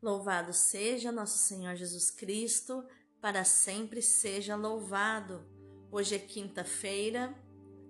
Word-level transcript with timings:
Louvado 0.00 0.52
seja 0.52 1.10
nosso 1.10 1.38
Senhor 1.38 1.74
Jesus 1.74 2.08
Cristo, 2.08 2.84
para 3.20 3.42
sempre 3.42 4.00
seja 4.00 4.54
louvado. 4.54 5.44
Hoje 5.90 6.14
é 6.14 6.20
quinta-feira, 6.20 7.34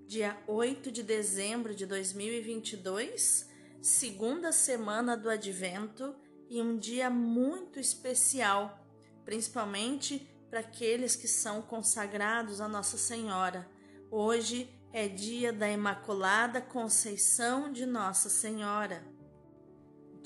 dia 0.07 0.43
8 0.47 0.91
de 0.91 1.03
dezembro 1.03 1.75
de 1.75 1.85
2022, 1.85 3.51
segunda 3.83 4.53
semana 4.53 5.19
do 5.19 5.29
Advento 5.29 6.17
e 6.49 6.63
um 6.63 6.79
dia 6.79 7.11
muito 7.11 7.79
especial, 7.79 8.83
principalmente 9.27 10.27
para 10.49 10.61
aqueles 10.61 11.15
que 11.15 11.29
são 11.29 11.61
consagrados 11.61 12.59
a 12.59 12.67
Nossa 12.67 12.97
Senhora. 12.97 13.71
Hoje 14.11 14.67
é 14.95 15.07
dia 15.09 15.53
da 15.53 15.71
Imaculada 15.71 16.63
Conceição 16.63 17.71
de 17.71 17.85
Nossa 17.85 18.31
Senhora 18.31 19.18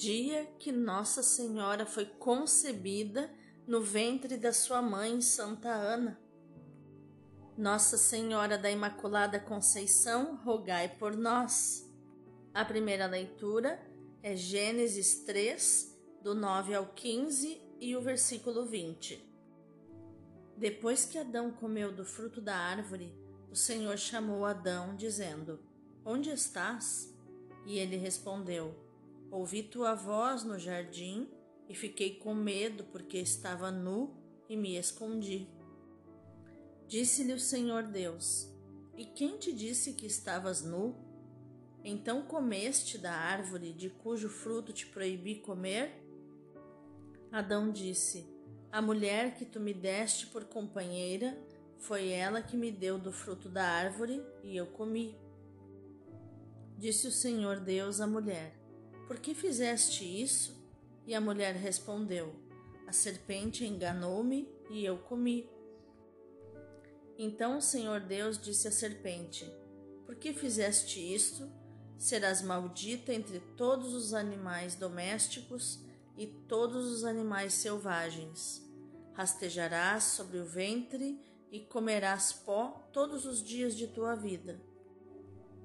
dia 0.03 0.45
que 0.59 0.73
Nossa 0.73 1.23
Senhora 1.23 1.87
foi 1.87 2.05
concebida 2.05 3.33
no 3.65 3.81
ventre 3.81 4.37
da 4.37 4.53
sua 4.53 4.83
mãe, 4.83 5.21
Santa 5.21 5.69
Ana. 5.69 6.21
Nossa 7.57 7.97
Senhora 7.97 8.59
da 8.59 8.69
Imaculada 8.69 9.39
Conceição, 9.39 10.35
rogai 10.43 10.89
por 10.89 11.17
nós. 11.17 11.89
A 12.53 12.65
primeira 12.65 13.07
leitura 13.07 13.81
é 14.25 14.35
Gênesis 14.35 15.23
3, 15.23 15.97
do 16.21 16.35
9 16.35 16.75
ao 16.75 16.87
15 16.87 17.63
e 17.79 17.95
o 17.95 18.01
versículo 18.01 18.67
20. 18.67 19.25
Depois 20.57 21.05
que 21.05 21.17
Adão 21.17 21.53
comeu 21.53 21.93
do 21.93 22.05
fruto 22.05 22.41
da 22.41 22.57
árvore, 22.57 23.17
o 23.53 23.55
Senhor 23.55 23.97
chamou 23.97 24.45
Adão, 24.45 24.97
dizendo: 24.97 25.61
Onde 26.05 26.29
estás? 26.31 27.17
E 27.65 27.79
ele 27.79 27.97
respondeu: 27.97 28.75
Ouvi 29.33 29.63
tua 29.63 29.95
voz 29.95 30.45
no 30.45 30.59
jardim 30.59 31.27
e 31.67 31.75
fiquei 31.75 32.17
com 32.17 32.35
medo 32.35 32.85
porque 32.85 33.17
estava 33.17 33.71
nu 33.71 34.15
e 34.47 34.55
me 34.55 34.77
escondi. 34.77 35.49
Disse-lhe 36.87 37.33
o 37.33 37.41
Senhor 37.41 37.85
Deus: 37.85 38.55
E 38.95 39.07
quem 39.07 39.39
te 39.39 39.51
disse 39.51 39.95
que 39.95 40.05
estavas 40.05 40.63
nu? 40.63 40.95
Então 41.83 42.21
comeste 42.27 42.99
da 42.99 43.15
árvore 43.15 43.73
de 43.73 43.89
cujo 43.89 44.29
fruto 44.29 44.71
te 44.71 44.87
proibi 44.87 45.37
comer? 45.37 46.05
Adão 47.33 47.73
disse: 47.73 48.29
A 48.71 48.83
mulher 48.83 49.35
que 49.37 49.47
tu 49.47 49.59
me 49.59 49.73
deste 49.73 50.27
por 50.27 50.45
companheira 50.45 51.43
foi 51.79 52.11
ela 52.11 52.43
que 52.43 52.55
me 52.55 52.71
deu 52.71 52.99
do 52.99 53.11
fruto 53.11 53.49
da 53.49 53.65
árvore 53.65 54.23
e 54.45 54.55
eu 54.55 54.67
comi. 54.67 55.17
Disse 56.77 57.07
o 57.07 57.11
Senhor 57.11 57.61
Deus 57.61 57.99
à 57.99 58.07
mulher: 58.07 58.62
por 59.13 59.21
que 59.21 59.35
fizeste 59.35 60.05
isso? 60.23 60.57
E 61.07 61.15
a 61.15 61.21
mulher 61.21 61.55
respondeu: 61.55 62.35
A 62.87 62.93
serpente 62.93 63.63
enganou-me 63.63 64.49
e 64.71 64.87
eu 64.87 64.97
comi. 64.97 65.51
Então 67.19 67.59
o 67.59 67.61
Senhor 67.61 68.01
Deus 68.01 68.39
disse 68.41 68.69
à 68.69 68.73
serpente: 68.73 69.45
Por 70.07 70.15
que 70.15 70.33
fizeste 70.33 70.99
isto? 70.99 71.47
Serás 71.99 72.41
maldita 72.41 73.13
entre 73.13 73.41
todos 73.55 73.93
os 73.93 74.15
animais 74.15 74.77
domésticos 74.77 75.85
e 76.17 76.27
todos 76.27 76.87
os 76.87 77.05
animais 77.05 77.53
selvagens. 77.53 78.67
Rastejarás 79.13 80.05
sobre 80.05 80.39
o 80.39 80.47
ventre 80.47 81.21
e 81.51 81.61
comerás 81.61 82.33
pó 82.33 82.89
todos 82.95 83.27
os 83.27 83.45
dias 83.45 83.77
de 83.77 83.89
tua 83.89 84.15
vida. 84.15 84.59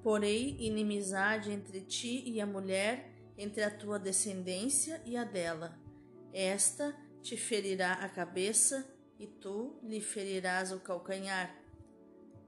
Porei 0.02 0.54
inimizade 0.60 1.50
entre 1.50 1.80
ti 1.80 2.22
e 2.26 2.42
a 2.42 2.46
mulher 2.46 3.16
entre 3.38 3.62
a 3.62 3.70
tua 3.70 3.98
descendência 3.98 5.00
e 5.06 5.16
a 5.16 5.22
dela. 5.22 5.78
Esta 6.32 6.94
te 7.22 7.36
ferirá 7.36 7.94
a 7.94 8.08
cabeça 8.08 8.84
e 9.18 9.26
tu 9.26 9.78
lhe 9.82 10.00
ferirás 10.00 10.72
o 10.72 10.80
calcanhar. 10.80 11.56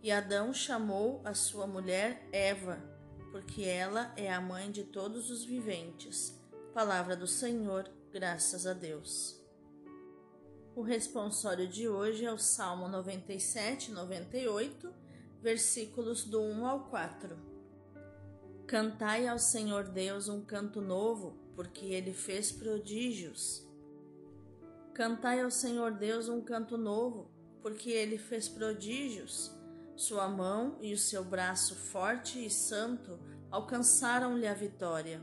E 0.02 0.10
Adão 0.10 0.52
chamou 0.52 1.20
a 1.24 1.32
sua 1.32 1.66
mulher 1.66 2.28
Eva, 2.32 2.82
porque 3.30 3.62
ela 3.62 4.12
é 4.16 4.32
a 4.32 4.40
mãe 4.40 4.70
de 4.70 4.84
todos 4.84 5.30
os 5.30 5.44
viventes. 5.44 6.36
Palavra 6.74 7.16
do 7.16 7.26
Senhor, 7.26 7.88
graças 8.12 8.66
a 8.66 8.72
Deus. 8.72 9.38
O 10.74 10.82
responsório 10.82 11.68
de 11.68 11.88
hoje 11.88 12.24
é 12.24 12.32
o 12.32 12.38
Salmo 12.38 12.88
97, 12.88 13.90
98, 13.90 14.92
versículos 15.42 16.24
do 16.24 16.40
1 16.40 16.66
ao 16.66 16.84
4. 16.88 17.49
Cantai 18.70 19.26
ao 19.26 19.36
Senhor 19.36 19.88
Deus 19.88 20.28
um 20.28 20.44
canto 20.44 20.80
novo, 20.80 21.36
porque 21.56 21.86
ele 21.86 22.12
fez 22.12 22.52
prodígios. 22.52 23.68
Cantai 24.94 25.40
ao 25.40 25.50
Senhor 25.50 25.90
Deus 25.90 26.28
um 26.28 26.40
canto 26.40 26.78
novo, 26.78 27.28
porque 27.60 27.90
ele 27.90 28.16
fez 28.16 28.48
prodígios. 28.48 29.50
Sua 29.96 30.28
mão 30.28 30.78
e 30.80 30.94
o 30.94 30.96
seu 30.96 31.24
braço 31.24 31.74
forte 31.74 32.46
e 32.46 32.48
santo 32.48 33.18
alcançaram-lhe 33.50 34.46
a 34.46 34.54
vitória. 34.54 35.20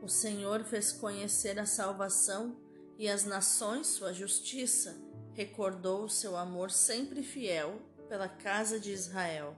O 0.00 0.06
Senhor 0.06 0.62
fez 0.62 0.92
conhecer 0.92 1.58
a 1.58 1.66
salvação 1.66 2.56
e 2.96 3.08
as 3.08 3.24
nações 3.24 3.88
sua 3.88 4.12
justiça, 4.12 4.96
recordou 5.32 6.04
o 6.04 6.08
seu 6.08 6.36
amor 6.36 6.70
sempre 6.70 7.24
fiel 7.24 7.82
pela 8.08 8.28
casa 8.28 8.78
de 8.78 8.92
Israel. 8.92 9.56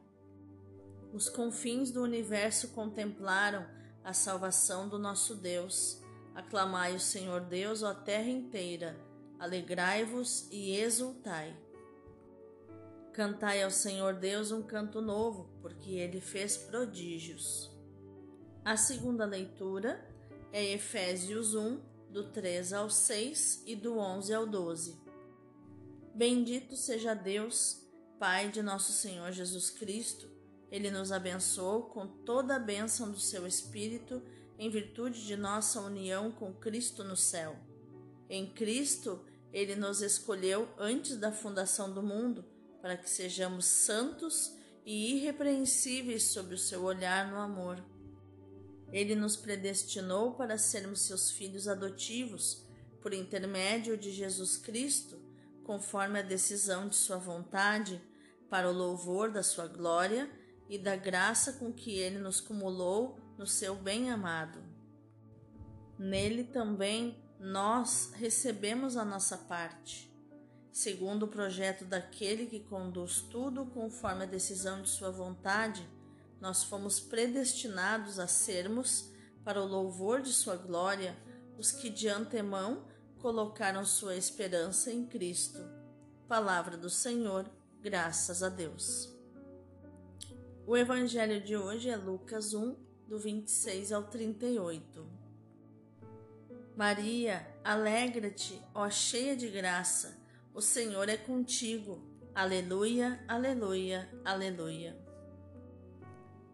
Os 1.12 1.28
confins 1.28 1.90
do 1.90 2.02
universo 2.02 2.68
contemplaram 2.68 3.66
a 4.04 4.12
salvação 4.12 4.88
do 4.88 4.98
nosso 4.98 5.34
Deus. 5.34 6.02
Aclamai 6.34 6.94
o 6.94 7.00
Senhor 7.00 7.40
Deus, 7.40 7.82
ó 7.82 7.94
terra 7.94 8.28
inteira, 8.28 8.98
alegrai-vos 9.38 10.46
e 10.50 10.76
exultai. 10.76 11.56
Cantai 13.12 13.62
ao 13.62 13.70
Senhor 13.70 14.14
Deus 14.14 14.52
um 14.52 14.62
canto 14.62 15.00
novo, 15.00 15.50
porque 15.60 15.92
ele 15.92 16.20
fez 16.20 16.56
prodígios. 16.56 17.70
A 18.64 18.76
segunda 18.76 19.24
leitura 19.24 20.06
é 20.52 20.64
Efésios 20.72 21.54
1, 21.54 21.80
do 22.10 22.30
3 22.30 22.72
ao 22.72 22.88
6 22.88 23.64
e 23.66 23.74
do 23.74 23.98
11 23.98 24.32
ao 24.32 24.46
12. 24.46 24.98
Bendito 26.14 26.76
seja 26.76 27.14
Deus, 27.14 27.86
Pai 28.18 28.50
de 28.50 28.62
nosso 28.62 28.92
Senhor 28.92 29.30
Jesus 29.30 29.70
Cristo 29.70 30.37
ele 30.70 30.90
nos 30.90 31.12
abençoou 31.12 31.82
com 31.82 32.06
toda 32.06 32.56
a 32.56 32.58
bênção 32.58 33.10
do 33.10 33.18
seu 33.18 33.46
Espírito 33.46 34.22
em 34.58 34.68
virtude 34.70 35.24
de 35.24 35.36
nossa 35.36 35.80
união 35.80 36.30
com 36.30 36.52
Cristo 36.52 37.04
no 37.04 37.16
céu. 37.16 37.56
Em 38.28 38.46
Cristo, 38.46 39.24
ele 39.52 39.74
nos 39.74 40.02
escolheu 40.02 40.68
antes 40.76 41.16
da 41.16 41.32
fundação 41.32 41.92
do 41.92 42.02
mundo 42.02 42.44
para 42.82 42.96
que 42.96 43.08
sejamos 43.08 43.64
santos 43.64 44.54
e 44.84 45.16
irrepreensíveis 45.16 46.24
sob 46.24 46.54
o 46.54 46.58
seu 46.58 46.82
olhar 46.82 47.30
no 47.30 47.38
amor. 47.38 47.82
Ele 48.92 49.14
nos 49.14 49.36
predestinou 49.36 50.34
para 50.34 50.58
sermos 50.58 51.02
seus 51.02 51.30
filhos 51.30 51.68
adotivos 51.68 52.64
por 53.00 53.12
intermédio 53.12 53.96
de 53.96 54.10
Jesus 54.10 54.56
Cristo, 54.56 55.18
conforme 55.64 56.18
a 56.18 56.22
decisão 56.22 56.88
de 56.88 56.96
sua 56.96 57.18
vontade, 57.18 58.00
para 58.48 58.68
o 58.68 58.72
louvor 58.72 59.30
da 59.30 59.42
sua 59.42 59.66
glória 59.66 60.30
e 60.68 60.78
da 60.78 60.96
graça 60.96 61.54
com 61.54 61.72
que 61.72 61.98
ele 61.98 62.18
nos 62.18 62.40
cumulou 62.40 63.18
no 63.38 63.46
seu 63.46 63.74
bem-amado. 63.74 64.62
Nele 65.98 66.44
também 66.44 67.16
nós 67.40 68.12
recebemos 68.14 68.96
a 68.96 69.04
nossa 69.04 69.36
parte, 69.36 70.12
segundo 70.72 71.24
o 71.24 71.28
projeto 71.28 71.84
daquele 71.84 72.46
que 72.46 72.60
conduz 72.60 73.20
tudo 73.20 73.66
conforme 73.66 74.24
a 74.24 74.26
decisão 74.26 74.82
de 74.82 74.88
sua 74.88 75.10
vontade. 75.10 75.88
Nós 76.40 76.62
fomos 76.62 77.00
predestinados 77.00 78.18
a 78.18 78.26
sermos, 78.26 79.10
para 79.44 79.62
o 79.62 79.66
louvor 79.66 80.20
de 80.20 80.32
sua 80.32 80.56
glória, 80.56 81.16
os 81.56 81.72
que 81.72 81.88
de 81.88 82.06
antemão 82.06 82.86
colocaram 83.18 83.84
sua 83.84 84.14
esperança 84.14 84.92
em 84.92 85.06
Cristo. 85.06 85.58
Palavra 86.28 86.76
do 86.76 86.90
Senhor, 86.90 87.50
graças 87.80 88.42
a 88.42 88.50
Deus. 88.50 89.17
O 90.68 90.76
evangelho 90.76 91.40
de 91.40 91.56
hoje 91.56 91.88
é 91.88 91.96
Lucas 91.96 92.52
1, 92.52 92.76
do 93.08 93.18
26 93.18 93.90
ao 93.90 94.02
38. 94.02 95.08
Maria, 96.76 97.48
alegra-te, 97.64 98.60
ó 98.74 98.90
cheia 98.90 99.34
de 99.34 99.48
graça, 99.48 100.22
o 100.52 100.60
Senhor 100.60 101.08
é 101.08 101.16
contigo. 101.16 102.06
Aleluia, 102.34 103.18
aleluia, 103.26 104.10
aleluia. 104.22 104.94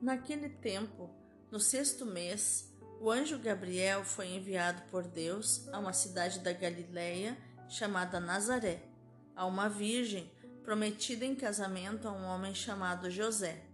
Naquele 0.00 0.48
tempo, 0.48 1.10
no 1.50 1.58
sexto 1.58 2.06
mês, 2.06 2.72
o 3.00 3.10
anjo 3.10 3.36
Gabriel 3.36 4.04
foi 4.04 4.28
enviado 4.28 4.80
por 4.92 5.02
Deus 5.02 5.66
a 5.72 5.80
uma 5.80 5.92
cidade 5.92 6.38
da 6.38 6.52
Galiléia 6.52 7.36
chamada 7.68 8.20
Nazaré, 8.20 8.80
a 9.34 9.44
uma 9.44 9.68
virgem 9.68 10.30
prometida 10.62 11.24
em 11.24 11.34
casamento 11.34 12.06
a 12.06 12.12
um 12.12 12.22
homem 12.26 12.54
chamado 12.54 13.10
José. 13.10 13.73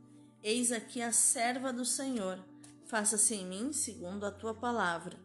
Eis 0.43 0.71
aqui 0.71 1.03
a 1.03 1.11
serva 1.11 1.71
do 1.71 1.85
Senhor, 1.85 2.43
faça-se 2.85 3.35
em 3.35 3.45
mim 3.45 3.71
segundo 3.71 4.25
a 4.25 4.31
tua 4.31 4.55
palavra. 4.55 5.15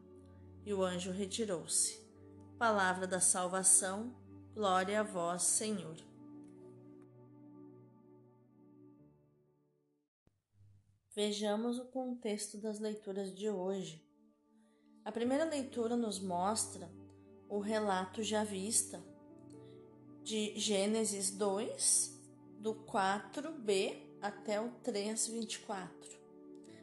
E 0.62 0.74
o 0.74 0.82
anjo 0.82 1.10
retirou-se. 1.10 1.98
Palavra 2.58 3.06
da 3.06 3.18
salvação, 3.18 4.14
glória 4.52 5.00
a 5.00 5.02
vós, 5.02 5.42
Senhor. 5.42 5.96
Vejamos 11.14 11.78
o 11.78 11.86
contexto 11.86 12.58
das 12.58 12.78
leituras 12.78 13.34
de 13.34 13.48
hoje. 13.48 14.06
A 15.02 15.10
primeira 15.10 15.46
leitura 15.46 15.96
nos 15.96 16.20
mostra 16.20 16.90
o 17.48 17.58
relato 17.58 18.22
já 18.22 18.44
vista 18.44 19.02
de 20.22 20.58
Gênesis 20.58 21.30
2, 21.30 22.20
do 22.58 22.74
4b 22.74 24.05
até 24.26 24.60
o 24.60 24.72
3:24, 24.82 26.18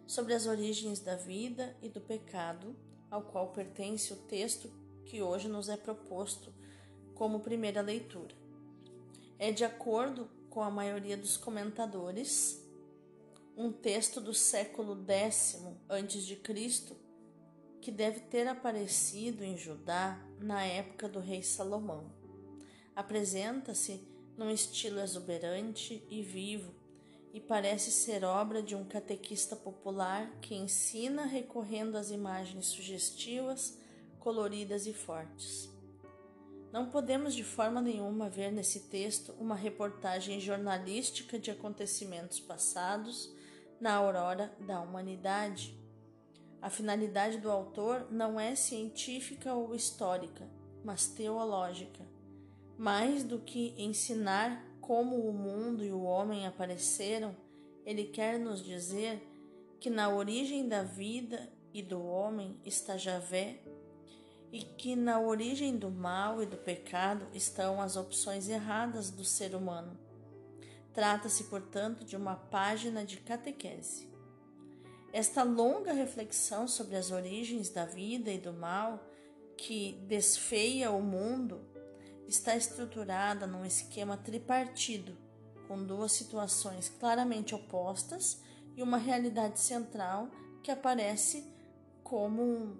sobre 0.07 0.33
as 0.33 0.47
origens 0.47 1.01
da 1.01 1.17
vida 1.17 1.75
e 1.81 1.89
do 1.89 1.99
pecado, 1.99 2.73
ao 3.11 3.23
qual 3.23 3.51
pertence 3.51 4.13
o 4.13 4.15
texto 4.15 4.71
que 5.05 5.21
hoje 5.21 5.49
nos 5.49 5.67
é 5.67 5.75
proposto 5.75 6.53
como 7.13 7.41
primeira 7.41 7.81
leitura. 7.81 8.33
É 9.37 9.51
de 9.51 9.65
acordo 9.65 10.29
com 10.49 10.63
a 10.63 10.71
maioria 10.71 11.17
dos 11.17 11.35
comentadores, 11.35 12.65
um 13.57 13.73
texto 13.73 14.21
do 14.21 14.33
século 14.33 14.95
X 15.05 15.61
antes 15.89 16.25
de 16.25 16.37
Cristo 16.37 16.95
que 17.81 17.91
deve 17.91 18.21
ter 18.21 18.47
aparecido 18.47 19.43
em 19.43 19.57
Judá 19.57 20.17
na 20.39 20.63
época 20.63 21.09
do 21.09 21.19
rei 21.19 21.43
Salomão. 21.43 22.09
Apresenta-se 22.95 24.07
num 24.37 24.49
estilo 24.49 25.01
exuberante 25.01 26.01
e 26.09 26.21
vivo 26.21 26.82
e 27.33 27.41
parece 27.41 27.89
ser 27.89 28.23
obra 28.23 28.61
de 28.61 28.75
um 28.75 28.85
catequista 28.85 29.55
popular 29.55 30.29
que 30.39 30.53
ensina 30.53 31.25
recorrendo 31.25 31.97
às 31.97 32.11
imagens 32.11 32.67
sugestivas 32.67 33.77
coloridas 34.19 34.85
e 34.85 34.93
fortes. 34.93 35.69
Não 36.71 36.89
podemos 36.89 37.33
de 37.33 37.43
forma 37.43 37.81
nenhuma 37.81 38.29
ver 38.29 38.51
nesse 38.51 38.81
texto 38.81 39.33
uma 39.39 39.55
reportagem 39.55 40.39
jornalística 40.39 41.37
de 41.39 41.51
acontecimentos 41.51 42.39
passados 42.39 43.31
na 43.79 43.93
aurora 43.93 44.55
da 44.59 44.79
humanidade. 44.79 45.77
A 46.61 46.69
finalidade 46.69 47.39
do 47.39 47.51
autor 47.51 48.07
não 48.11 48.39
é 48.39 48.55
científica 48.55 49.53
ou 49.53 49.75
histórica, 49.75 50.47
mas 50.83 51.07
teológica. 51.07 52.07
Mais 52.77 53.23
do 53.23 53.39
que 53.39 53.75
ensinar 53.77 54.63
como 54.83 55.15
o 55.15 55.33
mundo 55.33 55.83
e 55.83 55.91
o 55.91 56.03
homem 56.03 56.45
apareceram, 56.45 57.35
ele 57.85 58.03
quer 58.03 58.37
nos 58.37 58.61
dizer 58.63 59.21
que 59.79 59.89
na 59.89 60.09
origem 60.09 60.67
da 60.67 60.83
vida 60.83 61.49
e 61.73 61.81
do 61.81 62.05
homem 62.05 62.59
está 62.65 62.97
Javé 62.97 63.61
e 64.51 64.59
que 64.61 64.95
na 64.95 65.19
origem 65.19 65.77
do 65.77 65.89
mal 65.89 66.43
e 66.43 66.45
do 66.45 66.57
pecado 66.57 67.25
estão 67.33 67.81
as 67.81 67.95
opções 67.95 68.49
erradas 68.49 69.09
do 69.09 69.23
ser 69.23 69.55
humano. 69.55 69.97
Trata-se, 70.93 71.45
portanto, 71.45 72.03
de 72.03 72.15
uma 72.15 72.35
página 72.35 73.03
de 73.03 73.17
catequese. 73.17 74.07
Esta 75.11 75.43
longa 75.43 75.93
reflexão 75.93 76.67
sobre 76.67 76.97
as 76.97 77.09
origens 77.09 77.69
da 77.69 77.85
vida 77.85 78.31
e 78.31 78.37
do 78.37 78.51
mal 78.51 79.03
que 79.57 79.93
desfeia 80.07 80.91
o 80.91 81.01
mundo 81.01 81.72
está 82.27 82.55
estruturada 82.55 83.45
num 83.45 83.65
esquema 83.65 84.17
tripartido, 84.17 85.17
com 85.67 85.83
duas 85.83 86.11
situações 86.11 86.89
claramente 86.89 87.55
opostas 87.55 88.41
e 88.75 88.83
uma 88.83 88.97
realidade 88.97 89.59
central 89.59 90.29
que 90.61 90.71
aparece 90.71 91.45
como 92.03 92.79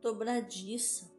dobradiça 0.00 1.10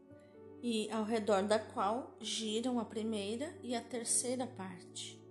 e 0.61 0.89
ao 0.91 1.03
redor 1.03 1.43
da 1.43 1.59
qual 1.59 2.15
giram 2.19 2.79
a 2.79 2.85
primeira 2.85 3.55
e 3.61 3.75
a 3.75 3.81
terceira 3.81 4.47
parte. 4.47 5.21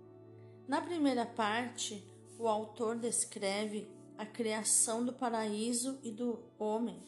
Na 0.67 0.81
primeira 0.81 1.25
parte, 1.25 2.03
o 2.39 2.47
autor 2.47 2.97
descreve 2.97 3.87
a 4.17 4.25
criação 4.25 5.05
do 5.05 5.13
paraíso 5.13 5.99
e 6.03 6.11
do 6.11 6.39
homem. 6.57 7.03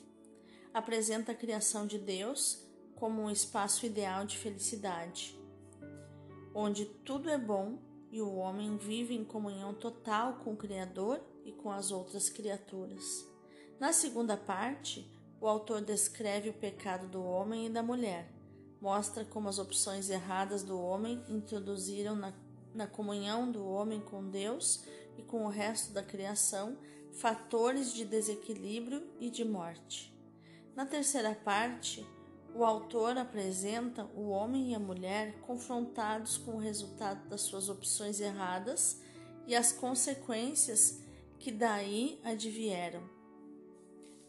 Apresenta 0.74 1.32
a 1.32 1.36
criação 1.36 1.88
de 1.88 1.98
Deus 1.98 2.67
como 2.98 3.22
um 3.22 3.30
espaço 3.30 3.86
ideal 3.86 4.26
de 4.26 4.38
felicidade, 4.38 5.40
onde 6.54 6.86
tudo 6.86 7.30
é 7.30 7.38
bom 7.38 7.78
e 8.12 8.22
o 8.22 8.36
homem 8.36 8.78
vive 8.78 9.14
em 9.16 9.24
comunhão 9.24 9.74
total 9.74 10.40
com 10.44 10.54
o 10.54 10.58
Criador 10.58 11.22
e 11.46 11.52
com 11.52 11.72
as 11.72 11.92
outras 11.92 12.30
criaturas. 12.30 13.26
Na 13.80 13.94
segunda 13.94 14.36
parte, 14.36 15.10
o 15.40 15.48
autor 15.48 15.82
descreve 15.82 16.50
o 16.50 16.54
pecado 16.54 17.08
do 17.08 17.24
homem 17.24 17.68
e 17.68 17.70
da 17.70 17.84
mulher, 17.84 18.32
mostra 18.82 19.24
como 19.24 19.48
as 19.48 19.60
opções 19.60 20.10
erradas 20.10 20.64
do 20.64 20.80
homem 20.80 21.24
introduziram 21.30 22.16
na, 22.16 22.34
na 22.74 22.88
comunhão 22.88 23.52
do 23.52 23.66
homem 23.66 24.02
com 24.02 24.28
Deus 24.28 24.84
e 25.18 25.22
com 25.22 25.46
o 25.46 25.50
resto 25.50 25.94
da 25.94 26.02
criação 26.02 26.78
fatores 27.12 27.94
de 27.94 28.06
desequilíbrio 28.06 29.08
e 29.20 29.30
de 29.30 29.44
morte. 29.44 30.16
Na 30.76 30.86
terceira 30.86 31.34
parte, 31.34 32.06
o 32.58 32.66
autor 32.66 33.16
apresenta 33.20 34.10
o 34.16 34.30
homem 34.30 34.72
e 34.72 34.76
a 34.76 34.80
mulher 34.80 35.40
confrontados 35.42 36.38
com 36.38 36.54
o 36.56 36.60
resultado 36.60 37.30
das 37.30 37.42
suas 37.42 37.70
opções 37.70 38.20
erradas 38.20 39.00
e 39.46 39.56
as 39.56 39.72
consequências 39.72 41.00
que 41.38 41.52
daí 41.52 42.20
advieram 42.24 43.16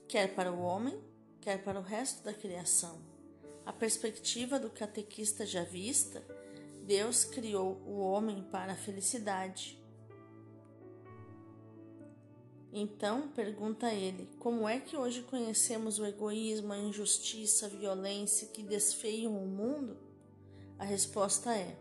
quer 0.06 0.34
para 0.34 0.52
o 0.52 0.60
homem, 0.60 0.98
quer 1.40 1.62
para 1.62 1.78
o 1.78 1.82
resto 1.82 2.22
da 2.22 2.34
criação. 2.34 2.98
A 3.64 3.72
perspectiva 3.72 4.58
do 4.58 4.68
catequista 4.68 5.46
já 5.46 5.62
vista, 5.62 6.22
Deus 6.84 7.24
criou 7.24 7.80
o 7.86 7.98
homem 7.98 8.42
para 8.50 8.72
a 8.72 8.76
felicidade. 8.76 9.78
Então 12.72 13.28
pergunta 13.28 13.92
ele: 13.92 14.28
como 14.38 14.68
é 14.68 14.78
que 14.78 14.96
hoje 14.96 15.22
conhecemos 15.22 15.98
o 15.98 16.04
egoísmo, 16.04 16.72
a 16.72 16.78
injustiça, 16.78 17.66
a 17.66 17.68
violência 17.68 18.48
que 18.48 18.62
desfeiam 18.62 19.36
o 19.36 19.46
mundo? 19.46 19.96
A 20.78 20.84
resposta 20.84 21.54
é: 21.56 21.78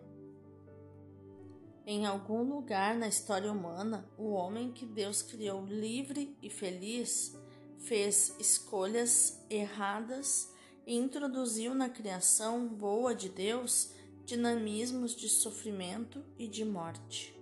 em 1.86 2.06
algum 2.06 2.44
lugar 2.44 2.96
na 2.96 3.08
história 3.08 3.52
humana, 3.52 4.10
o 4.18 4.32
homem 4.32 4.72
que 4.72 4.86
Deus 4.86 5.22
criou 5.22 5.66
livre 5.66 6.36
e 6.42 6.50
feliz 6.50 7.34
fez 7.78 8.36
escolhas 8.40 9.40
erradas 9.50 10.52
e 10.86 10.96
introduziu 10.96 11.76
na 11.76 11.90
criação 11.90 12.68
boa 12.68 13.14
de 13.14 13.30
Deus 13.30 13.92
dinamismos 14.26 15.16
de 15.16 15.30
sofrimento 15.30 16.22
e 16.38 16.48
de 16.48 16.66
morte. 16.66 17.37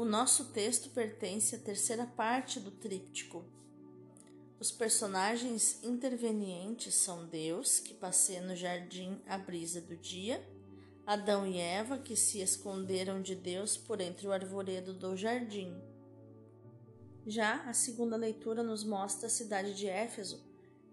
O 0.00 0.04
nosso 0.06 0.46
texto 0.46 0.88
pertence 0.88 1.54
à 1.54 1.58
terceira 1.58 2.06
parte 2.06 2.58
do 2.58 2.70
tríptico. 2.70 3.44
Os 4.58 4.72
personagens 4.72 5.78
intervenientes 5.82 6.94
são 6.94 7.26
Deus, 7.26 7.78
que 7.78 7.92
passeia 7.92 8.40
no 8.40 8.56
jardim 8.56 9.20
à 9.26 9.36
brisa 9.36 9.78
do 9.78 9.94
dia, 9.94 10.42
Adão 11.06 11.46
e 11.46 11.58
Eva, 11.58 11.98
que 11.98 12.16
se 12.16 12.40
esconderam 12.40 13.20
de 13.20 13.34
Deus 13.34 13.76
por 13.76 14.00
entre 14.00 14.26
o 14.26 14.32
arvoredo 14.32 14.94
do 14.94 15.14
jardim. 15.14 15.78
Já 17.26 17.62
a 17.64 17.74
segunda 17.74 18.16
leitura 18.16 18.62
nos 18.62 18.82
mostra 18.82 19.26
a 19.26 19.30
cidade 19.30 19.74
de 19.74 19.86
Éfeso, 19.86 20.42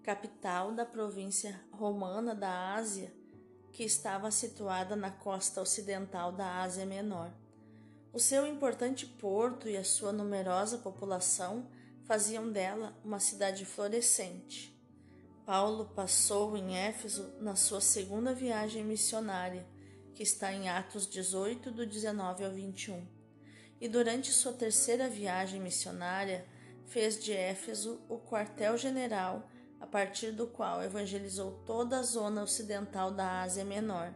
capital 0.03 0.73
da 0.73 0.85
província 0.85 1.57
romana 1.71 2.35
da 2.35 2.73
Ásia, 2.73 3.13
que 3.71 3.85
estava 3.85 4.29
situada 4.31 4.97
na 4.97 5.11
costa 5.11 5.61
ocidental 5.61 6.33
da 6.33 6.61
Ásia 6.61 6.85
Menor. 6.85 7.47
O 8.13 8.19
seu 8.19 8.47
importante 8.47 9.05
porto 9.05 9.67
e 9.67 9.77
a 9.77 9.83
sua 9.83 10.11
numerosa 10.11 10.77
população 10.77 11.67
faziam 12.05 12.49
dela 12.49 12.97
uma 13.03 13.19
cidade 13.19 13.65
florescente. 13.65 14.75
Paulo 15.45 15.91
passou 15.95 16.57
em 16.57 16.77
Éfeso 16.77 17.33
na 17.39 17.55
sua 17.55 17.81
segunda 17.81 18.33
viagem 18.33 18.83
missionária, 18.83 19.65
que 20.13 20.23
está 20.23 20.51
em 20.51 20.69
Atos 20.69 21.07
18, 21.07 21.69
do 21.69 21.85
19 21.85 22.43
ao 22.43 22.51
21. 22.51 23.05
E 23.79 23.87
durante 23.87 24.31
sua 24.31 24.53
terceira 24.53 25.07
viagem 25.07 25.61
missionária, 25.61 26.45
fez 26.87 27.21
de 27.21 27.33
Éfeso 27.33 28.01
o 28.09 28.17
quartel-general 28.17 29.47
a 29.79 29.85
partir 29.85 30.31
do 30.31 30.47
qual 30.47 30.81
evangelizou 30.81 31.61
toda 31.65 31.99
a 31.99 32.03
zona 32.03 32.41
ocidental 32.41 33.11
da 33.11 33.41
Ásia 33.41 33.63
Menor. 33.63 34.13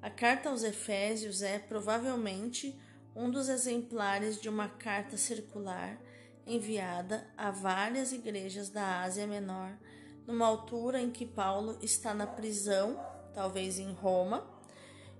A 0.00 0.10
carta 0.10 0.48
aos 0.48 0.64
Efésios 0.64 1.42
é 1.42 1.58
provavelmente 1.58 2.76
um 3.14 3.30
dos 3.30 3.48
exemplares 3.48 4.40
de 4.40 4.48
uma 4.48 4.68
carta 4.68 5.16
circular 5.16 5.98
enviada 6.46 7.26
a 7.36 7.50
várias 7.50 8.12
igrejas 8.12 8.68
da 8.68 9.02
Ásia 9.02 9.26
Menor, 9.26 9.76
numa 10.26 10.46
altura 10.46 11.00
em 11.00 11.10
que 11.10 11.26
Paulo 11.26 11.78
está 11.82 12.14
na 12.14 12.26
prisão, 12.26 12.98
talvez 13.34 13.78
em 13.78 13.92
Roma, 13.92 14.46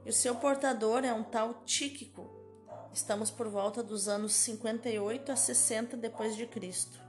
e 0.05 0.11
o 0.11 0.13
seu 0.13 0.35
portador 0.35 1.05
é 1.05 1.13
um 1.13 1.23
tal 1.23 1.63
Tíquico. 1.65 2.31
Estamos 2.93 3.31
por 3.31 3.49
volta 3.49 3.83
dos 3.83 4.09
anos 4.09 4.33
58 4.35 5.33
a 5.33 5.37
60 5.37 5.97
depois 5.97 6.37
de 6.37 6.47
Cristo. 6.47 7.01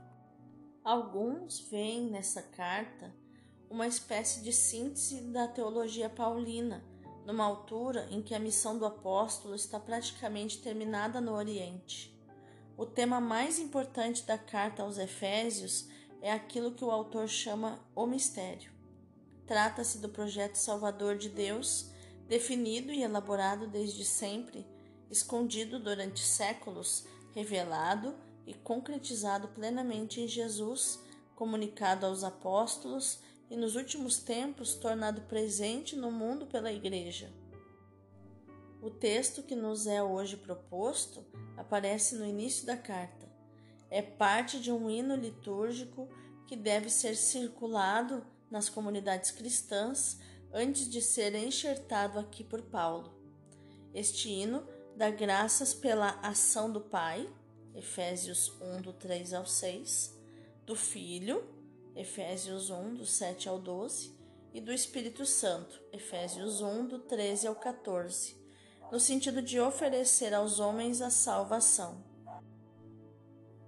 Alguns 0.82 1.60
veem 1.60 2.10
nessa 2.10 2.42
carta 2.42 3.12
uma 3.68 3.86
espécie 3.86 4.42
de 4.42 4.52
síntese 4.52 5.20
da 5.32 5.48
teologia 5.48 6.08
paulina, 6.08 6.84
numa 7.24 7.44
altura 7.44 8.06
em 8.10 8.22
que 8.22 8.34
a 8.34 8.38
missão 8.38 8.78
do 8.78 8.84
apóstolo 8.84 9.54
está 9.54 9.80
praticamente 9.80 10.58
terminada 10.58 11.20
no 11.20 11.32
Oriente. 11.32 12.14
O 12.76 12.84
tema 12.84 13.20
mais 13.20 13.58
importante 13.58 14.24
da 14.24 14.36
carta 14.36 14.82
aos 14.82 14.98
Efésios 14.98 15.88
é 16.20 16.32
aquilo 16.32 16.72
que 16.72 16.84
o 16.84 16.90
autor 16.90 17.28
chama 17.28 17.78
o 17.94 18.06
mistério. 18.06 18.72
Trata-se 19.46 19.98
do 19.98 20.08
projeto 20.08 20.56
salvador 20.56 21.16
de 21.16 21.28
Deus, 21.28 21.90
definido 22.26 22.92
e 22.92 23.02
elaborado 23.02 23.66
desde 23.68 24.04
sempre, 24.04 24.66
escondido 25.10 25.78
durante 25.78 26.20
séculos, 26.20 27.04
revelado 27.34 28.14
e 28.46 28.54
concretizado 28.54 29.48
plenamente 29.48 30.20
em 30.20 30.26
Jesus, 30.26 30.98
comunicado 31.36 32.06
aos 32.06 32.24
apóstolos 32.24 33.20
e 33.50 33.56
nos 33.56 33.76
últimos 33.76 34.18
tempos 34.18 34.74
tornado 34.74 35.22
presente 35.22 35.96
no 35.96 36.10
mundo 36.10 36.46
pela 36.46 36.72
Igreja. 36.72 37.32
O 38.82 38.90
texto 38.90 39.42
que 39.42 39.54
nos 39.54 39.86
é 39.86 40.02
hoje 40.02 40.36
proposto 40.36 41.24
aparece 41.56 42.16
no 42.16 42.26
início 42.26 42.66
da 42.66 42.76
carta. 42.76 43.26
É 43.90 44.02
parte 44.02 44.60
de 44.60 44.70
um 44.70 44.90
hino 44.90 45.14
litúrgico 45.14 46.08
que 46.46 46.56
deve 46.56 46.90
ser 46.90 47.16
circulado 47.16 48.26
nas 48.50 48.68
comunidades 48.68 49.30
cristãs 49.30 50.18
antes 50.52 50.88
de 50.88 51.00
ser 51.00 51.34
enxertado 51.34 52.18
aqui 52.18 52.44
por 52.44 52.62
Paulo. 52.62 53.12
Este 53.94 54.28
hino 54.28 54.66
dá 54.96 55.10
graças 55.10 55.72
pela 55.72 56.10
ação 56.20 56.70
do 56.70 56.80
Pai, 56.80 57.28
Efésios 57.74 58.52
1, 58.60 58.82
do 58.82 58.92
3 58.92 59.34
ao 59.34 59.46
6, 59.46 60.16
do 60.64 60.76
Filho, 60.76 61.44
Efésios 61.96 62.70
1, 62.70 62.94
do 62.94 63.06
7 63.06 63.48
ao 63.48 63.58
12, 63.58 64.12
e 64.52 64.60
do 64.60 64.72
Espírito 64.72 65.24
Santo, 65.26 65.80
Efésios 65.92 66.60
1, 66.60 66.86
do 66.86 66.98
13 67.00 67.46
ao 67.46 67.54
14, 67.54 68.36
no 68.90 69.00
sentido 69.00 69.40
de 69.42 69.60
oferecer 69.60 70.32
aos 70.34 70.60
homens 70.60 71.00
a 71.00 71.10
salvação. 71.10 72.02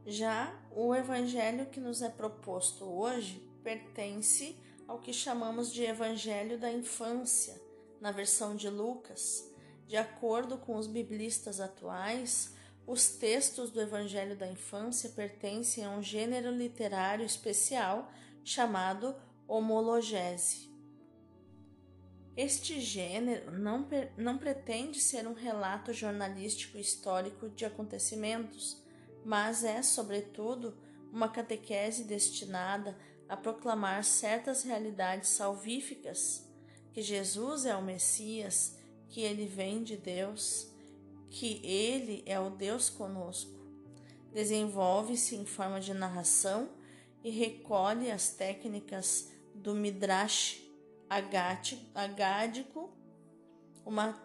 Já 0.07 0.57
o 0.71 0.95
evangelho 0.95 1.67
que 1.67 1.81
nos 1.81 2.03
é 2.03 2.09
proposto 2.09 2.85
hoje 2.85 3.43
pertence 3.65 4.57
ao 4.87 5.01
que 5.01 5.13
chamamos 5.13 5.73
de 5.73 5.83
evangelho 5.83 6.59
da 6.59 6.71
infância, 6.71 7.61
na 8.01 8.13
versão 8.13 8.55
de 8.55 8.69
Lucas. 8.69 9.53
De 9.87 9.97
acordo 9.97 10.59
com 10.59 10.77
os 10.77 10.87
biblistas 10.87 11.61
atuais, 11.61 12.56
os 12.87 13.09
textos 13.09 13.71
do 13.71 13.81
Evangelho 13.81 14.37
da 14.37 14.47
Infância 14.47 15.11
pertencem 15.11 15.85
a 15.85 15.91
um 15.91 16.03
gênero 16.03 16.51
literário 16.51 17.27
especial 17.27 18.13
chamado 18.45 19.15
homologese. 19.49 20.71
Este 22.37 22.81
gênero 22.81 23.51
não, 23.51 23.89
não 24.17 24.39
pretende 24.39 25.01
ser 25.01 25.27
um 25.27 25.33
relato 25.33 25.93
jornalístico 25.93 26.79
histórico 26.79 27.49
de 27.49 27.65
acontecimentos, 27.65 28.81
mas 29.25 29.65
é, 29.65 29.83
sobretudo, 29.83 30.77
uma 31.11 31.29
catequese 31.29 32.05
destinada 32.05 32.97
a 33.29 33.37
proclamar 33.37 34.05
certas 34.05 34.63
realidades 34.63 35.31
salvíficas, 35.31 36.47
que 36.93 37.03
Jesus 37.03 37.67
é 37.67 37.75
o 37.75 37.83
Messias, 37.83 38.79
que 39.09 39.23
ele 39.23 39.47
vem 39.47 39.83
de 39.83 39.97
Deus 39.97 40.71
que 41.31 41.61
ele 41.65 42.23
é 42.27 42.39
o 42.39 42.51
Deus 42.51 42.89
conosco. 42.89 43.57
Desenvolve-se 44.33 45.37
em 45.37 45.47
forma 45.47 45.81
de 45.81 45.95
narração 45.95 46.69
e 47.25 47.31
recolhe 47.31 48.11
as 48.11 48.31
técnicas 48.31 49.31
do 49.55 49.75
Midrash 49.75 50.63
agádico, 51.09 52.91
uma 53.85 54.21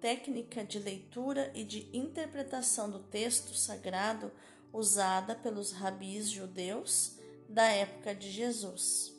técnica 0.00 0.64
de 0.64 0.78
leitura 0.78 1.52
e 1.54 1.64
de 1.64 1.94
interpretação 1.96 2.90
do 2.90 3.00
texto 3.00 3.54
sagrado 3.54 4.32
usada 4.72 5.34
pelos 5.34 5.72
rabis 5.72 6.28
judeus 6.28 7.18
da 7.48 7.64
época 7.64 8.14
de 8.14 8.30
Jesus. 8.30 9.12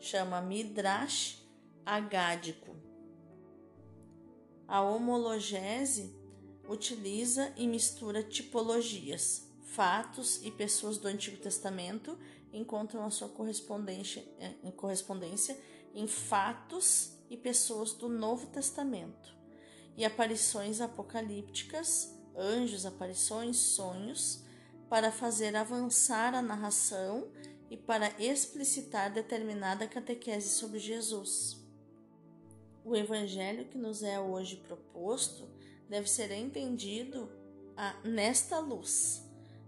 Chama 0.00 0.40
Midrash 0.40 1.46
agádico. 1.84 2.87
A 4.68 4.82
homologese 4.82 6.14
utiliza 6.68 7.50
e 7.56 7.66
mistura 7.66 8.22
tipologias. 8.22 9.48
Fatos 9.62 10.44
e 10.44 10.50
pessoas 10.50 10.98
do 10.98 11.08
Antigo 11.08 11.38
Testamento 11.38 12.18
encontram 12.52 13.02
a 13.02 13.10
sua 13.10 13.30
correspondência 13.30 14.22
eh, 14.38 14.70
correspondência 14.72 15.58
em 15.94 16.06
fatos 16.06 17.12
e 17.30 17.36
pessoas 17.36 17.94
do 17.94 18.10
Novo 18.10 18.48
Testamento. 18.48 19.34
E 19.96 20.04
aparições 20.04 20.82
apocalípticas, 20.82 22.14
anjos, 22.36 22.84
aparições, 22.84 23.56
sonhos, 23.56 24.44
para 24.90 25.10
fazer 25.10 25.56
avançar 25.56 26.34
a 26.34 26.42
narração 26.42 27.32
e 27.70 27.76
para 27.76 28.14
explicitar 28.22 29.10
determinada 29.12 29.88
catequese 29.88 30.50
sobre 30.50 30.78
Jesus. 30.78 31.57
O 32.88 32.96
evangelho 32.96 33.66
que 33.66 33.76
nos 33.76 34.02
é 34.02 34.18
hoje 34.18 34.56
proposto 34.56 35.46
deve 35.90 36.08
ser 36.08 36.30
entendido 36.30 37.30
a, 37.76 37.94
nesta 38.02 38.58
luz, 38.60 39.22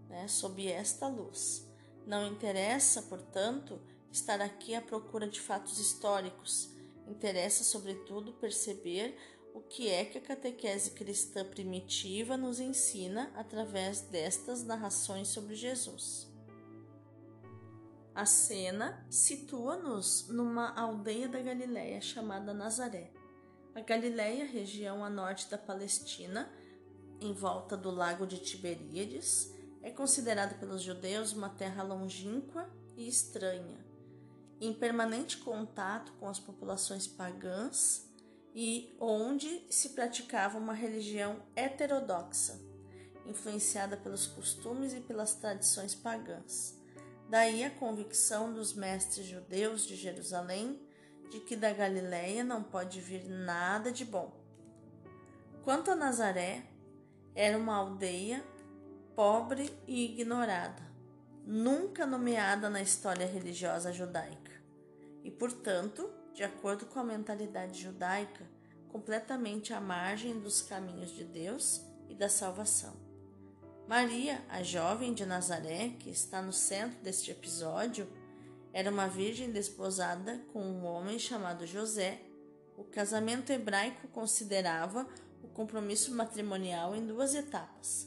né, 0.09 0.27
sob 0.27 0.67
esta 0.67 1.07
luz. 1.07 1.71
Não 2.07 2.27
interessa, 2.27 3.03
portanto, 3.03 3.79
estar 4.11 4.41
aqui 4.41 4.75
à 4.75 4.81
procura 4.81 5.29
de 5.29 5.39
fatos 5.39 5.79
históricos. 5.79 6.71
Interessa, 7.07 7.63
sobretudo, 7.63 8.33
perceber 8.33 9.15
o 9.53 9.61
que 9.61 9.91
é 9.91 10.03
que 10.03 10.17
a 10.17 10.23
catequese 10.23 10.93
cristã 10.93 11.45
primitiva 11.45 12.39
nos 12.39 12.59
ensina 12.59 13.31
através 13.37 14.01
destas 14.01 14.65
narrações 14.65 15.29
sobre 15.29 15.55
Jesus. 15.55 16.30
A 18.15 18.27
cena 18.27 19.07
situa-nos 19.09 20.29
numa 20.29 20.75
aldeia 20.79 21.29
da 21.29 21.41
Galiléia 21.41 22.01
chamada 22.01 22.53
Nazaré. 22.53 23.13
A 23.75 23.81
Galiléia, 23.81 24.45
região 24.45 25.05
a 25.05 25.09
norte 25.09 25.49
da 25.49 25.57
Palestina, 25.57 26.51
em 27.21 27.33
volta 27.33 27.77
do 27.77 27.91
lago 27.91 28.27
de 28.27 28.39
Tiberíades, 28.39 29.55
é 29.83 29.91
considerada 29.91 30.55
pelos 30.57 30.83
judeus 30.83 31.33
uma 31.33 31.51
terra 31.51 31.83
longínqua 31.83 32.69
e 32.97 33.09
estranha. 33.09 33.79
em 34.61 34.75
permanente 34.75 35.39
contato 35.39 36.13
com 36.21 36.29
as 36.29 36.39
populações 36.39 37.07
pagãs 37.07 38.07
e 38.55 38.95
onde 39.01 39.67
se 39.71 39.91
praticava 39.91 40.59
uma 40.59 40.75
religião 40.75 41.43
heterodoxa, 41.57 42.61
influenciada 43.25 43.97
pelos 43.97 44.27
costumes 44.27 44.93
e 44.93 45.01
pelas 45.01 45.35
tradições 45.35 45.95
pagãs. 45.95 46.80
Daí 47.31 47.63
a 47.63 47.71
convicção 47.71 48.53
dos 48.53 48.75
mestres 48.75 49.25
judeus 49.25 49.87
de 49.87 49.95
Jerusalém 49.95 50.81
de 51.31 51.39
que 51.39 51.55
da 51.55 51.73
Galiléia 51.73 52.43
não 52.43 52.61
pode 52.61 53.01
vir 53.01 53.25
nada 53.29 53.93
de 53.93 54.05
bom. 54.05 54.33
Quanto 55.63 55.93
a 55.93 55.95
Nazaré, 55.95 56.65
era 57.33 57.57
uma 57.57 57.77
aldeia 57.77 58.45
pobre 59.15 59.73
e 59.87 60.07
ignorada, 60.07 60.83
nunca 61.47 62.05
nomeada 62.05 62.69
na 62.69 62.83
história 62.83 63.27
religiosa 63.27 63.93
judaica, 63.93 64.51
e, 65.23 65.31
portanto, 65.31 66.11
de 66.35 66.43
acordo 66.43 66.85
com 66.87 66.99
a 66.99 67.05
mentalidade 67.05 67.81
judaica, 67.81 68.45
completamente 68.89 69.73
à 69.73 69.81
margem 69.81 70.41
dos 70.41 70.63
caminhos 70.63 71.13
de 71.13 71.23
Deus 71.23 71.81
e 72.09 72.15
da 72.17 72.29
salvação. 72.29 73.10
Maria, 73.91 74.41
a 74.49 74.63
jovem 74.63 75.13
de 75.13 75.27
Nazaré, 75.27 75.89
que 75.99 76.11
está 76.11 76.41
no 76.41 76.53
centro 76.53 77.01
deste 77.01 77.33
episódio, 77.33 78.07
era 78.73 78.89
uma 78.89 79.09
virgem 79.09 79.51
desposada 79.51 80.41
com 80.53 80.63
um 80.63 80.85
homem 80.85 81.19
chamado 81.19 81.67
José. 81.67 82.23
O 82.77 82.85
casamento 82.85 83.51
hebraico 83.51 84.07
considerava 84.07 85.09
o 85.43 85.49
compromisso 85.49 86.15
matrimonial 86.15 86.95
em 86.95 87.05
duas 87.05 87.35
etapas. 87.35 88.07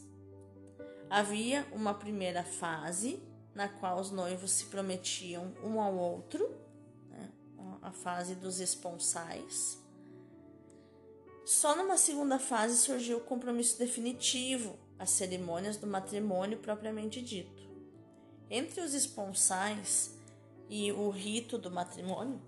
Havia 1.09 1.67
uma 1.73 1.93
primeira 1.93 2.45
fase, 2.45 3.21
na 3.53 3.67
qual 3.67 3.99
os 3.99 4.09
noivos 4.09 4.51
se 4.51 4.67
prometiam 4.67 5.53
um 5.65 5.81
ao 5.81 5.93
outro, 5.97 6.49
né, 7.09 7.29
a 7.81 7.91
fase 7.91 8.35
dos 8.35 8.61
esponsais. 8.61 9.77
Só 11.45 11.75
numa 11.75 11.97
segunda 11.97 12.39
fase 12.39 12.77
surgiu 12.77 13.17
o 13.17 13.25
compromisso 13.25 13.77
definitivo, 13.77 14.79
as 14.97 15.09
cerimônias 15.11 15.77
do 15.77 15.87
matrimônio 15.87 16.59
propriamente 16.59 17.21
dito. 17.21 17.63
Entre 18.49 18.81
os 18.81 18.93
esponsais 18.93 20.17
e 20.69 20.91
o 20.91 21.09
rito 21.09 21.57
do 21.57 21.71
matrimônio 21.71 22.41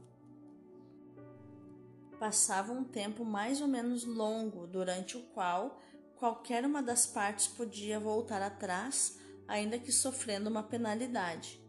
passava 2.19 2.71
um 2.71 2.83
tempo 2.83 3.25
mais 3.25 3.61
ou 3.61 3.67
menos 3.67 4.03
longo, 4.05 4.65
durante 4.67 5.17
o 5.17 5.21
qual 5.33 5.79
qualquer 6.15 6.65
uma 6.65 6.81
das 6.81 7.05
partes 7.05 7.47
podia 7.47 7.99
voltar 7.99 8.41
atrás, 8.41 9.19
ainda 9.47 9.77
que 9.77 9.91
sofrendo 9.91 10.49
uma 10.49 10.63
penalidade. 10.63 11.61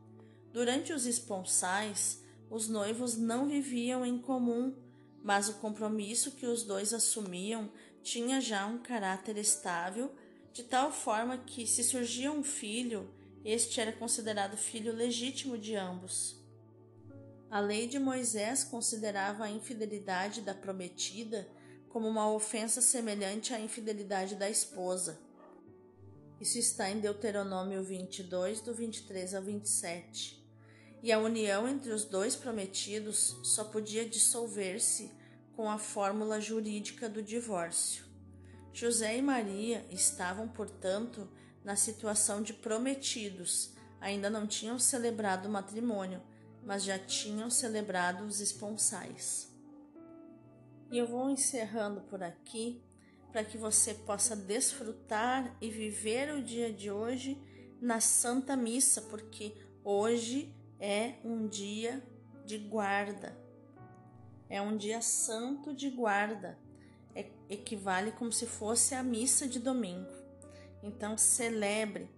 Durante 0.53 0.93
os 0.93 1.05
esponsais, 1.05 2.23
os 2.49 2.69
noivos 2.69 3.17
não 3.17 3.47
viviam 3.47 4.07
em 4.07 4.19
comum, 4.19 4.75
mas 5.23 5.49
o 5.49 5.55
compromisso 5.55 6.33
que 6.33 6.47
os 6.47 6.63
dois 6.63 6.95
assumiam 6.95 7.71
tinha 8.03 8.41
já 8.41 8.67
um 8.67 8.79
caráter 8.79 9.37
estável, 9.37 10.15
de 10.57 10.63
tal 10.63 10.91
forma 10.91 11.37
que, 11.37 11.67
se 11.67 11.85
surgia 11.85 12.33
um 12.33 12.43
filho, 12.43 13.11
este 13.45 13.79
era 13.79 13.93
considerado 13.93 14.57
filho 14.57 14.91
legítimo 14.91 15.59
de 15.59 15.77
ambos. 15.77 16.43
A 17.51 17.61
lei 17.61 17.87
de 17.87 17.99
Moisés 17.99 18.65
considerava 18.65 19.45
a 19.45 19.51
infidelidade 19.51 20.41
da 20.41 20.55
prometida 20.55 21.47
como 21.91 22.09
uma 22.09 22.33
ofensa 22.33 22.81
semelhante 22.81 23.53
à 23.53 23.61
infidelidade 23.61 24.35
da 24.35 24.49
esposa. 24.49 25.21
Isso 26.41 26.59
está 26.59 26.91
em 26.91 27.01
Deuteronômio 27.01 27.85
22, 27.85 28.63
do 28.63 28.73
23 28.73 29.35
ao 29.35 29.43
27. 29.43 30.43
E 31.03 31.13
a 31.13 31.19
união 31.19 31.69
entre 31.69 31.93
os 31.93 32.07
dois 32.07 32.35
prometidos 32.35 33.37
só 33.43 33.63
podia 33.63 34.09
dissolver-se 34.09 35.13
com 35.55 35.69
a 35.69 35.77
fórmula 35.77 36.41
jurídica 36.41 37.11
do 37.11 37.23
divórcio. 37.23 38.06
José 38.77 39.17
e 39.17 39.23
Maria 39.23 39.85
estavam, 39.91 40.47
portanto, 40.47 41.29
na 41.65 41.77
situação 41.77 42.43
de 42.43 42.53
prometidos, 42.53 43.75
ainda 44.01 44.31
não 44.31 44.47
tinham 44.47 44.79
celebrado 44.79 45.47
o 45.47 45.53
matrimônio 45.53 46.23
mas 46.67 46.83
já 46.83 46.99
tinham 46.99 47.49
celebrado 47.49 48.25
os 48.25 48.41
esponsais. 48.41 49.49
E 50.91 50.99
eu 50.99 51.07
vou 51.07 51.31
encerrando 51.31 52.01
por 52.01 52.25
aqui 52.25 52.83
para 53.31 53.45
que 53.45 53.57
você 53.57 53.95
possa 53.95 54.35
desfrutar 54.35 55.57
e 55.61 55.71
viver 55.71 56.35
o 56.35 56.43
dia 56.43 56.73
de 56.73 56.91
hoje 56.91 57.41
na 57.81 58.01
Santa 58.01 58.57
Missa, 58.57 59.01
porque 59.03 59.55
hoje 59.85 60.53
é 60.81 61.15
um 61.25 61.47
dia 61.47 62.03
de 62.45 62.59
guarda. 62.59 63.39
É 64.49 64.61
um 64.61 64.77
dia 64.77 65.01
santo 65.01 65.73
de 65.73 65.89
guarda. 65.89 66.59
Equivale 67.49 68.13
como 68.13 68.33
se 68.33 68.47
fosse 68.47 68.95
a 68.95 69.03
missa 69.03 69.47
de 69.47 69.59
domingo. 69.59 70.11
Então 70.83 71.17
celebre, 71.17 72.09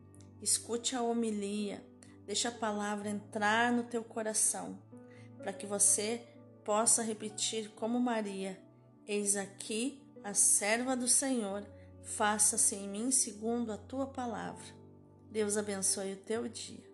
escute 0.43 0.95
a 0.97 1.03
homilia, 1.03 1.83
Deixa 2.29 2.51
a 2.51 2.53
palavra 2.53 3.09
entrar 3.09 3.73
no 3.73 3.85
teu 3.85 4.05
coração, 4.05 4.79
para 5.39 5.51
que 5.51 5.65
você 5.65 6.21
possa 6.63 7.03
repetir 7.03 7.71
como 7.71 7.99
Maria: 7.99 8.61
Eis 9.07 9.35
aqui 9.35 10.07
a 10.23 10.35
serva 10.35 10.95
do 10.95 11.09
Senhor, 11.09 11.67
faça-se 12.03 12.75
em 12.77 12.87
mim 12.87 13.11
segundo 13.11 13.73
a 13.73 13.79
tua 13.79 14.07
palavra. 14.07 14.67
Deus 15.31 15.57
abençoe 15.57 16.13
o 16.13 16.17
teu 16.17 16.47
dia. 16.49 16.88